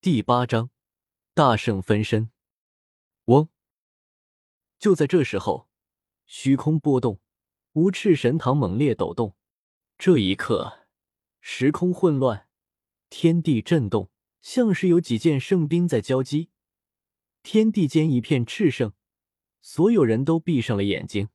[0.00, 0.70] 第八章
[1.34, 2.30] 大圣分身。
[3.24, 3.48] 嗡！
[4.78, 5.68] 就在这时候，
[6.24, 7.20] 虚空波动，
[7.72, 9.36] 无赤神堂猛烈抖动。
[9.98, 10.86] 这一刻，
[11.40, 12.48] 时空混乱，
[13.10, 14.08] 天地震动，
[14.40, 16.50] 像是有几件圣兵在交击。
[17.42, 18.92] 天地间一片赤盛，
[19.60, 21.28] 所有人都闭上了眼睛。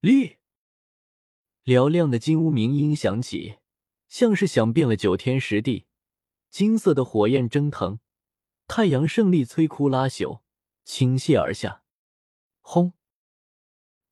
[0.00, 0.38] 立！
[1.64, 3.58] 嘹亮的金乌鸣音响起，
[4.08, 5.86] 像是响遍了九天十地。
[6.50, 8.00] 金色的火焰蒸腾，
[8.66, 10.40] 太阳胜利摧枯拉朽，
[10.84, 11.82] 倾泻而下。
[12.60, 12.92] 轰！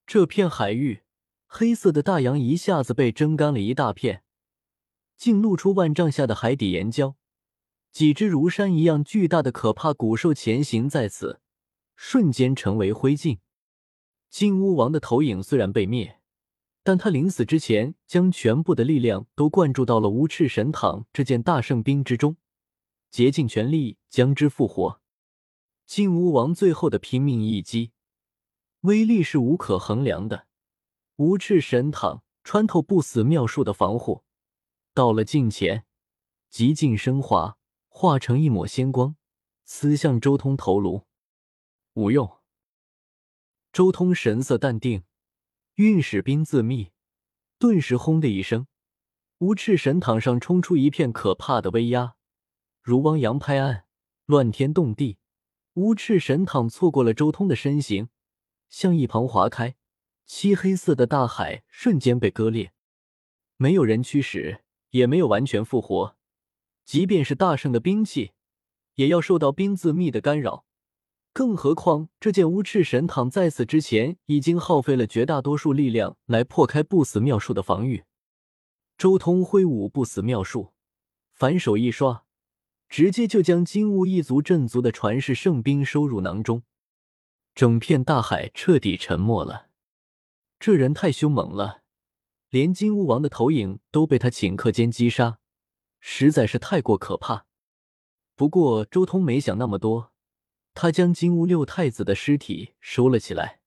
[0.06, 1.02] 这片海域，
[1.46, 4.22] 黑色的大洋一下子被蒸干了一大片，
[5.16, 7.14] 竟露出万丈下的海底岩礁。
[7.90, 11.40] 几只如山一样巨大的可怕古兽潜行在此，
[11.96, 13.38] 瞬间成为灰烬。
[14.28, 16.15] 金乌王的投影虽然被灭。
[16.86, 22.36] 但他临死之前，将全部的力量都灌注到了无赤神堂这件大圣兵之中，
[23.10, 25.00] 竭尽全力将之复活。
[25.84, 27.90] 金乌王最后的拼命一击，
[28.82, 30.46] 威力是无可衡量的。
[31.16, 34.22] 无赤神堂穿透不死妙术的防护，
[34.94, 35.86] 到了近前，
[36.50, 39.16] 极尽升华，化成一抹仙光，
[39.64, 41.02] 刺向周通头颅。
[41.94, 42.30] 无用。
[43.72, 45.02] 周通神色淡定。
[45.76, 46.90] 运使兵自密，
[47.58, 48.66] 顿时轰的一声，
[49.36, 52.14] 无赤神堂上冲出一片可怕的威压，
[52.80, 53.84] 如汪洋拍岸，
[54.24, 55.18] 乱天动地。
[55.74, 58.08] 无赤神堂错过了周通的身形，
[58.70, 59.76] 向一旁划开，
[60.24, 62.72] 漆黑色的大海瞬间被割裂，
[63.58, 66.16] 没有人驱使，也没有完全复活。
[66.86, 68.32] 即便是大圣的兵器，
[68.94, 70.64] 也要受到兵自密的干扰。
[71.36, 78.04] 更何况，这件乌赤神堂在此之前已经耗费了绝大多数力量来破开不死妙术的防御。
[78.96, 80.72] 周通挥舞不死妙术，
[81.34, 82.24] 反手一刷，
[82.88, 86.62] 直接就将金乌一族镇族的传世圣兵收入囊中。
[87.54, 89.66] 整片大海彻底沉默了。
[90.58, 91.82] 这人太凶猛了，
[92.48, 95.38] 连金乌王的投影都被他顷刻间击杀，
[96.00, 97.44] 实在是太过可怕。
[98.34, 100.14] 不过，周通没想那么多。
[100.78, 103.62] 他将金乌六太子的尸体收了起来，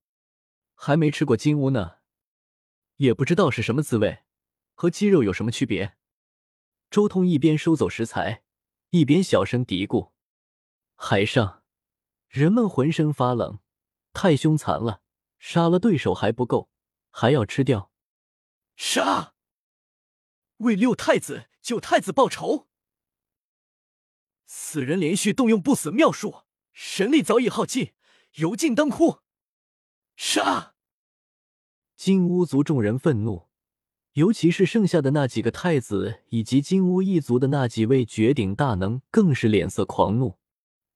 [0.75, 1.97] 还没吃过金乌呢，
[2.97, 4.19] 也不知道是什么滋味，
[4.75, 5.97] 和鸡肉有什么区别。
[6.91, 8.43] 周通一边收走食材，
[8.91, 10.11] 一边小声嘀咕
[10.93, 11.63] ：“海上
[12.27, 13.57] 人们浑身发冷，
[14.13, 15.01] 太凶残了，
[15.39, 16.69] 杀了对手还不够，
[17.09, 17.91] 还要吃掉。
[18.75, 19.33] 杀！
[20.57, 22.67] 为六太子、九太子报仇！
[24.45, 26.43] 此人连续动用不死妙术。”
[26.81, 27.91] 神力早已耗尽，
[28.35, 29.19] 油尽灯枯。
[30.15, 30.75] 杀！
[31.97, 33.49] 金乌族众人愤怒，
[34.13, 40.37] 尤其是剩下的那几个太子以及金乌一族的那几位绝顶大能，更是脸色狂怒。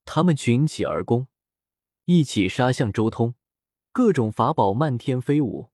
[0.06, 1.28] 他们群起而攻，
[2.06, 3.36] 一起杀向周通，
[3.92, 5.70] 各种法宝漫天飞舞，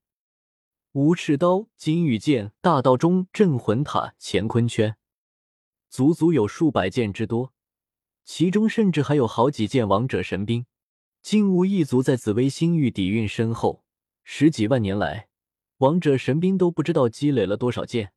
[0.90, 4.96] 无赤刀、金羽剑、大道中、镇魂塔、乾坤圈，
[5.88, 7.54] 足足有数百件之多。
[8.24, 10.66] 其中甚至还有好几件王者神兵，
[11.22, 13.84] 金乌一族在紫薇星域底蕴深厚，
[14.22, 15.28] 十几万年来，
[15.78, 18.12] 王者神兵都不知道积累了多少件。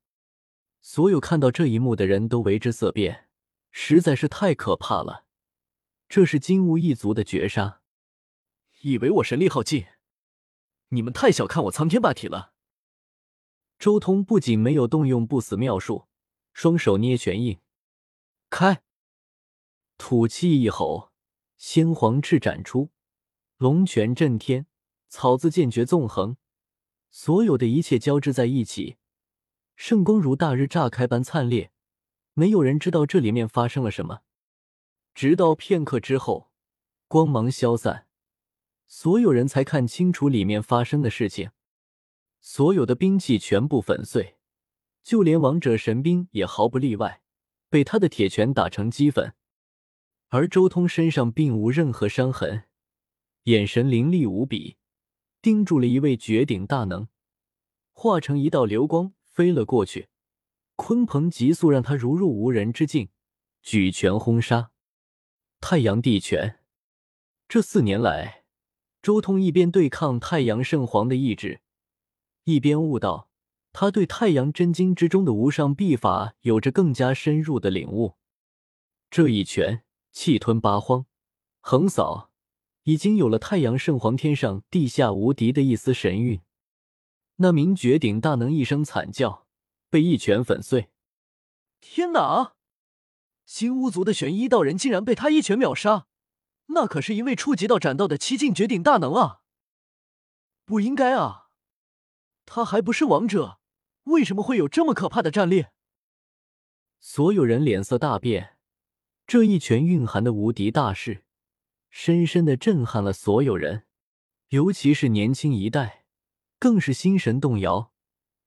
[0.81, 3.29] 所有看到这一幕的人都为之色变，
[3.71, 5.25] 实在是太可怕了。
[6.07, 7.81] 这是金乌一族的绝杀，
[8.81, 9.85] 以为我神力耗尽？
[10.89, 12.53] 你们太小看我苍天霸体了。
[13.79, 16.07] 周通不仅没有动用不死妙术，
[16.53, 17.59] 双手捏拳印
[18.49, 18.83] 开。
[20.05, 21.13] 吐气一吼，
[21.55, 22.89] 先皇翅展出，
[23.55, 24.67] 龙泉震天，
[25.07, 26.35] 草字剑诀纵横，
[27.09, 28.97] 所有的一切交织在一起，
[29.77, 31.71] 圣光如大日炸开般灿烈。
[32.33, 34.23] 没有人知道这里面发生了什么，
[35.15, 36.51] 直到片刻之后，
[37.07, 38.07] 光芒消散，
[38.85, 41.51] 所有人才看清楚里面发生的事情。
[42.41, 44.35] 所有的兵器全部粉碎，
[45.01, 47.21] 就连王者神兵也毫不例外，
[47.69, 49.33] 被他的铁拳打成齑粉。
[50.33, 52.63] 而周通身上并无任何伤痕，
[53.43, 54.77] 眼神凌厉无比，
[55.43, 57.07] 盯住了一位绝顶大能，
[57.91, 60.09] 化成一道流光飞了过去。
[60.75, 63.09] 鲲鹏急速让他如入无人之境，
[63.61, 64.71] 举拳轰杀
[65.61, 66.57] 太阳帝拳。
[67.47, 68.45] 这四年来，
[69.03, 71.61] 周通一边对抗太阳圣皇的意志，
[72.45, 73.29] 一边悟道，
[73.71, 78.15] 他对太阳真经之中的无上秘法有着更加深入的领悟。
[79.11, 79.83] 这一拳。
[80.13, 81.07] 气吞八荒，
[81.59, 82.29] 横扫，
[82.83, 86.39] 已经有了太阳圣皇天上地下无敌的一丝神韵。
[87.37, 89.47] 那名绝顶大能一声惨叫，
[89.89, 90.91] 被一拳粉碎。
[91.81, 92.53] 天哪！
[93.43, 96.05] 金乌族的玄一道人竟然被他一拳秒杀，
[96.67, 99.41] 那可是因为触及到斩道的七境绝顶大能啊！
[100.63, 101.49] 不应该啊，
[102.45, 103.59] 他还不是王者，
[104.03, 105.65] 为什么会有这么可怕的战力？
[106.99, 108.52] 所有人脸色大变，
[109.25, 111.23] 这一拳蕴含的无敌大势，
[111.89, 113.85] 深深的震撼了所有人，
[114.49, 116.05] 尤其是年轻一代，
[116.59, 117.91] 更是心神动摇，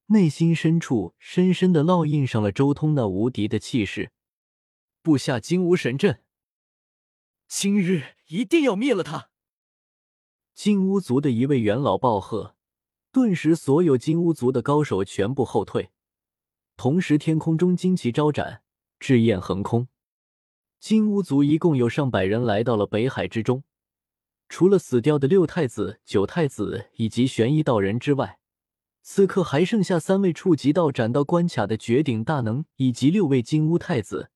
[0.07, 4.13] 内心深处深深的烙印上了周通那无敌的气势。
[5.03, 6.23] 布下金乌神阵，
[7.49, 9.31] 今日一定要灭了他！
[10.55, 12.57] 金乌族的一位元老暴喝，
[13.13, 15.91] 顿时所有金乌族的高手全部后退。
[16.77, 18.63] 同时，天空中旌旗招展，
[19.01, 19.89] 赤焰横空。
[20.89, 23.65] 金乌族一共有上百人来到了北海之中，
[24.49, 28.39] 除了死掉的六太子、九太子以及玄一道人之外，
[29.03, 34.31] 此刻还剩下三位触及到斩道关卡的绝顶大能，以及六位金乌太子。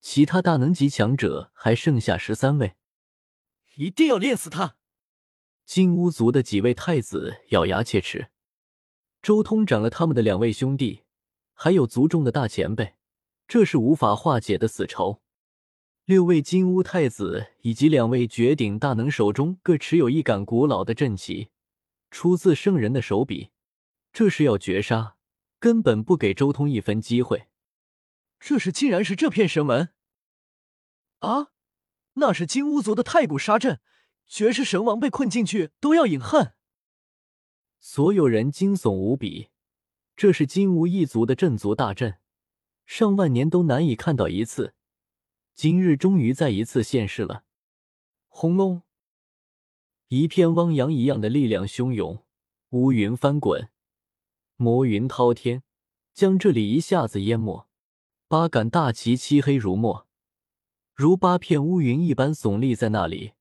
[0.00, 2.76] 其他大能级强者还剩下十三位。
[3.74, 4.76] 一定要练死他！
[5.66, 8.28] 金乌族的几位太子咬牙切齿。
[9.20, 11.02] 周通斩了他们的两位兄弟。
[11.54, 12.94] 还有族中的大前辈，
[13.48, 15.18] 这是无法化解的死仇。
[16.04, 21.50] 六位金乌太子以及两位绝顶大能手中各持有一杆古老的阵旗，
[22.10, 23.50] 出自圣人的手笔，
[24.12, 25.16] 这是要绝杀，
[25.60, 27.46] 根本不给周通一分机会。
[28.40, 29.90] 这是竟然是这片神门
[31.20, 31.52] 啊！
[32.14, 33.78] 那是金乌族的太古杀阵，
[34.26, 36.54] 绝世神王被困进去都要饮恨。
[37.78, 39.50] 所有人惊悚无比。
[40.16, 42.18] 这是金乌一族的镇族大阵，
[42.84, 44.74] 上万年都难以看到一次，
[45.54, 47.44] 今日终于再一次现世了。
[48.28, 48.82] 轰隆！
[50.08, 52.24] 一片汪洋一样的力量汹涌，
[52.70, 53.70] 乌云翻滚，
[54.56, 55.62] 魔云滔天，
[56.12, 57.68] 将这里一下子淹没。
[58.28, 60.06] 八杆大旗漆黑如墨，
[60.94, 63.32] 如八片乌云一般耸立在那里，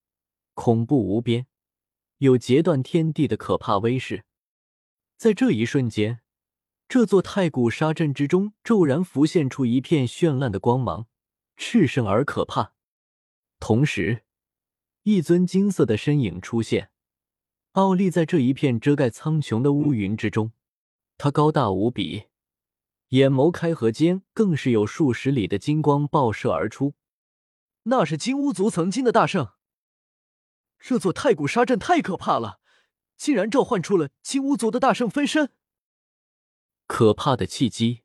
[0.54, 1.48] 恐怖无边，
[2.18, 4.26] 有截断天地的可怕威势。
[5.18, 6.20] 在这一瞬间。
[6.90, 11.08] 这座太古沙阵之中，骤然浮现出一片绚烂的光芒，
[11.58, 12.74] 炽盛而可怕。
[13.60, 14.24] 同时，
[15.04, 16.92] 一尊金色的身影出现，
[17.74, 20.52] 傲立在这一片遮盖苍穹的乌云之中。
[21.18, 22.26] 他高大无比，
[23.10, 26.96] 眼眸开合间，更是有数十里的金光爆射而出。
[27.84, 29.54] 那是金乌族曾经的大圣。
[30.80, 32.60] 这座太古杀阵太可怕了，
[33.16, 35.52] 竟然召唤出了金乌族的大圣分身。
[36.88, 38.02] 可怕的契机，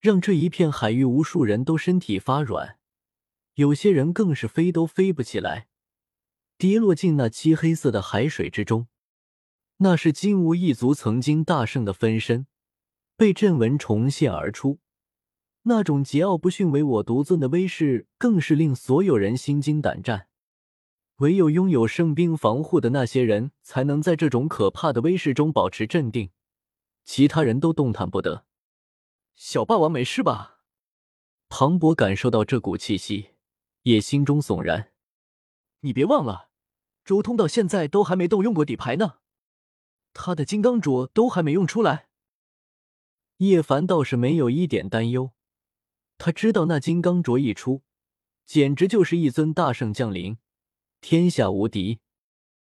[0.00, 2.78] 让这一片海域无数人都身体发软，
[3.54, 5.68] 有些人更是飞都飞不起来，
[6.58, 8.86] 跌落进那漆黑色的海水之中。
[9.78, 12.46] 那是金乌一族曾经大圣的分身，
[13.16, 14.78] 被阵纹重现而出，
[15.62, 20.28] 那种桀骜不驯、唯我独尊的威势，更是令所有人心惊胆战。
[21.16, 26.30] 唯有拥有圣兵防护的那些人，才能在这种可怕的威势中保持镇定。
[27.04, 28.44] 其他人都动弹不得。
[29.36, 30.62] 小霸王没事吧？
[31.50, 33.32] 庞博感受到这股气息，
[33.82, 34.94] 也心中悚然。
[35.80, 36.48] 你别忘了，
[37.04, 39.18] 周通到现在都还没动用过底牌呢，
[40.14, 42.08] 他的金刚镯都还没用出来。
[43.36, 45.32] 叶凡倒是没有一点担忧，
[46.16, 47.82] 他知道那金刚镯一出，
[48.46, 50.38] 简直就是一尊大圣降临，
[51.02, 52.00] 天下无敌。